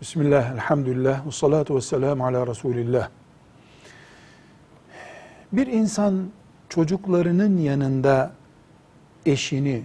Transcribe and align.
Bismillah, 0.00 0.52
elhamdülillah, 0.52 1.26
ve 1.26 1.30
salatu 1.30 1.76
ve 1.76 1.80
selamu 1.80 2.26
ala 2.26 2.46
Resulillah. 2.46 3.08
Bir 5.52 5.66
insan 5.66 6.30
çocuklarının 6.68 7.58
yanında 7.58 8.32
eşini 9.26 9.84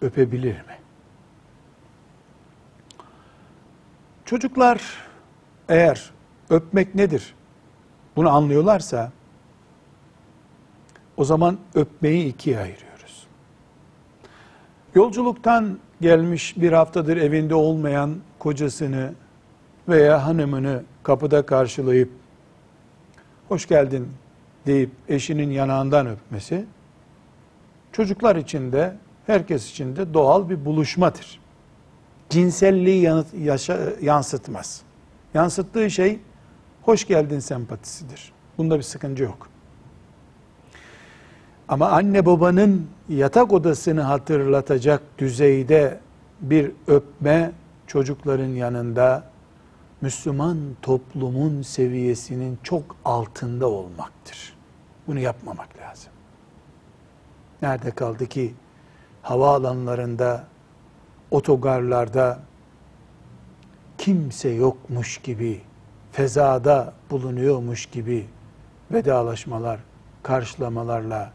öpebilir 0.00 0.54
mi? 0.54 0.78
Çocuklar 4.24 4.82
eğer 5.68 6.10
öpmek 6.50 6.94
nedir 6.94 7.34
bunu 8.16 8.30
anlıyorlarsa 8.30 9.12
o 11.16 11.24
zaman 11.24 11.58
öpmeyi 11.74 12.26
ikiye 12.26 12.58
ayırıyoruz. 12.58 13.26
Yolculuktan 14.94 15.78
gelmiş 16.00 16.56
bir 16.56 16.72
haftadır 16.72 17.16
evinde 17.16 17.54
olmayan 17.54 18.16
kocasını 18.38 19.12
veya 19.88 20.26
hanımını 20.26 20.82
kapıda 21.02 21.46
karşılayıp 21.46 22.10
hoş 23.48 23.66
geldin 23.66 24.08
deyip 24.66 24.90
eşinin 25.08 25.50
yanağından 25.50 26.06
öpmesi 26.06 26.64
çocuklar 27.92 28.36
için 28.36 28.72
de 28.72 28.96
herkes 29.26 29.70
için 29.70 29.96
de 29.96 30.14
doğal 30.14 30.48
bir 30.48 30.64
buluşmadır. 30.64 31.40
Cinselliği 32.28 33.02
yanıt, 33.02 33.34
yaşa, 33.34 33.78
yansıtmaz. 34.02 34.82
Yansıttığı 35.34 35.90
şey 35.90 36.18
hoş 36.82 37.06
geldin 37.06 37.38
sempatisidir. 37.38 38.32
Bunda 38.58 38.76
bir 38.78 38.82
sıkıntı 38.82 39.22
yok. 39.22 39.48
Ama 41.68 41.88
anne 41.88 42.26
babanın 42.26 42.86
yatak 43.08 43.52
odasını 43.52 44.00
hatırlatacak 44.00 45.02
düzeyde 45.18 46.00
bir 46.40 46.72
öpme 46.86 47.52
çocukların 47.88 48.48
yanında 48.48 49.24
Müslüman 50.00 50.58
toplumun 50.82 51.62
seviyesinin 51.62 52.58
çok 52.62 52.96
altında 53.04 53.66
olmaktır. 53.68 54.56
Bunu 55.06 55.18
yapmamak 55.18 55.78
lazım. 55.78 56.12
Nerede 57.62 57.90
kaldı 57.90 58.26
ki 58.26 58.54
havaalanlarında, 59.22 60.44
otogarlarda 61.30 62.40
kimse 63.98 64.48
yokmuş 64.48 65.18
gibi, 65.18 65.60
fezada 66.12 66.94
bulunuyormuş 67.10 67.86
gibi 67.86 68.26
vedalaşmalar, 68.90 69.80
karşılamalarla 70.22 71.32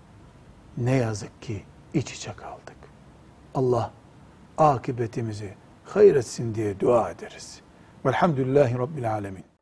ne 0.77 0.95
yazık 0.95 1.41
ki 1.41 1.63
iç 1.93 2.13
içe 2.13 2.33
kaldık. 2.33 2.77
Allah 3.55 3.91
akıbetimizi 4.57 5.62
hayır 5.85 6.15
etsin 6.15 6.55
diye 6.55 6.79
dua 6.79 7.11
ederiz. 7.11 7.61
Velhamdülillahi 8.05 8.77
Rabbil 8.77 9.11
Alemin. 9.11 9.52